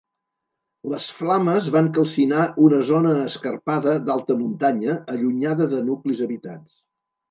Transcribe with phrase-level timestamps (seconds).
[0.93, 6.81] Les flames van calcinar una zona escarpada d’alta muntanya allunyada de nuclis habitats.